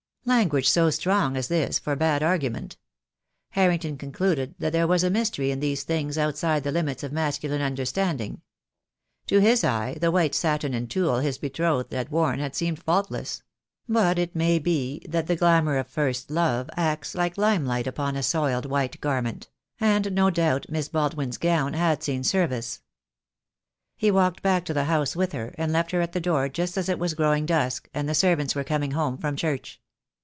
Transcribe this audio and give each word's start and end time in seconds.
Language 0.23 0.69
so 0.69 0.91
strong 0.91 1.35
as 1.35 1.47
this 1.47 1.79
forbade 1.79 2.21
argument. 2.21 2.77
Har 3.53 3.69
rington 3.69 3.97
concluded 3.97 4.53
that 4.59 4.71
there 4.71 4.85
was 4.87 5.03
a 5.03 5.09
mystery 5.09 5.49
in 5.49 5.61
these 5.61 5.81
things 5.83 6.15
outside 6.15 6.63
the 6.63 6.71
limits 6.71 7.01
of 7.01 7.11
masculine 7.11 7.59
understanding. 7.63 8.43
To 9.27 9.39
his 9.39 9.63
eye 9.63 9.97
the 9.99 10.11
white 10.11 10.35
satin 10.35 10.75
and 10.75 10.89
tulle 10.91 11.21
his 11.21 11.39
betrothed 11.39 11.91
had 11.91 12.09
worn 12.09 12.37
had 12.37 12.55
seemed 12.55 12.83
faultless; 12.83 13.41
but 13.89 14.19
it 14.19 14.35
may 14.35 14.59
be 14.59 15.03
that 15.09 15.25
the 15.25 15.35
glamour 15.35 15.77
of 15.77 15.87
first 15.87 16.29
love 16.29 16.69
acts 16.77 17.15
like 17.15 17.35
lime 17.35 17.65
light 17.65 17.87
upon 17.87 18.15
a 18.15 18.21
soiled 18.23 18.67
white 18.67 19.01
garment; 19.01 19.49
and 19.79 20.13
no 20.13 20.29
doubt 20.29 20.67
Miss 20.69 20.87
Baldwin's 20.87 21.39
gown 21.39 21.73
had 21.73 22.03
seen 22.03 22.23
service. 22.23 22.81
He 23.97 24.11
walked 24.11 24.43
back 24.43 24.65
to 24.65 24.73
the 24.73 24.83
house 24.85 25.15
with 25.15 25.31
her, 25.31 25.55
and 25.57 25.73
left 25.73 25.89
her 25.89 25.99
at 25.99 26.11
the 26.11 26.21
door 26.21 26.47
just 26.47 26.77
as 26.77 26.89
it 26.89 26.99
was 26.99 27.15
growing 27.15 27.47
dusk, 27.47 27.89
and 27.91 28.07
the 28.07 28.13
servants 28.15 28.53
were 28.53 28.63
coming 28.63 28.91
home 28.91 29.17
from 29.17 29.35
church. 29.35 29.81